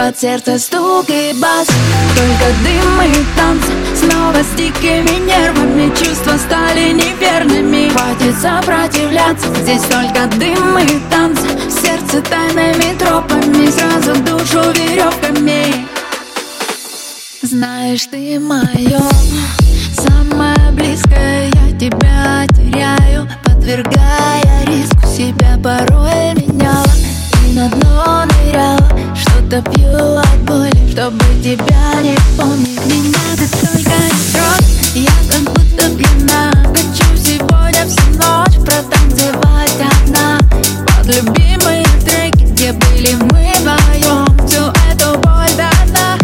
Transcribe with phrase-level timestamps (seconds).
[0.00, 1.68] Под сердце стук и бас.
[2.16, 7.90] Только дым и танцы Снова с дикими нервами Чувства стали неверными.
[7.90, 15.86] Хватит сопротивляться Здесь только дым и танцы Сердце тайными тропами Сразу душу веревками.
[17.42, 19.02] Знаешь, ты мое
[19.98, 24.09] Самое близкое Я тебя теряю Подвергая
[29.52, 29.64] От
[30.44, 32.86] боли Чтобы тебя не помнить.
[32.86, 34.64] Меня ты только не трогай.
[34.94, 40.38] Я как будто пьяна Хочу сегодня всю ночь Протанцевать одна.
[40.86, 45.70] Под любимые треки Где были мы вдвоем Всю эту боль до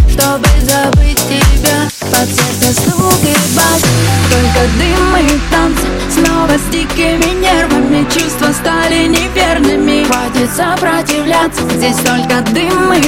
[0.08, 1.88] Чтобы забыть тебя.
[1.98, 3.82] Под сердце стук и бас
[4.30, 8.06] Только дым и танцы Снова с дикими нервами.
[8.10, 10.04] Чувства стали неверными.
[10.04, 11.62] Хватит сопротивляться.
[11.76, 13.05] Здесь только дым и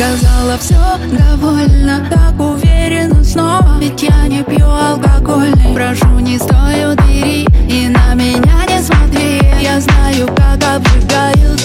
[0.00, 0.78] сказала все
[1.12, 8.14] довольно Так уверенно снова Ведь я не пью алкогольный Прошу, не стой двери И на
[8.14, 9.42] меня не смотри.
[9.60, 11.60] Я знаю, как обжигают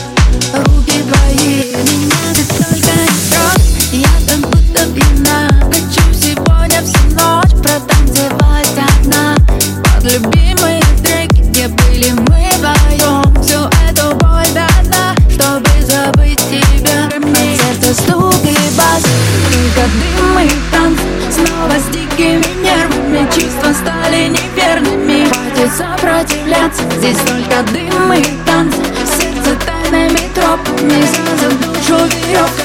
[0.54, 1.76] руки твои.
[1.86, 9.36] Меня ты только не трогай Я как будто пьяна Хочу сегодня всю ночь Протанцевать одна.
[9.84, 13.25] Под любимые треки Где были мы вдвоем
[24.46, 25.28] неверными.
[25.28, 28.78] Хватит сопротивляться Здесь только дым и танцы.
[29.18, 32.65] Сердце тайными тропами Сразу душу веревками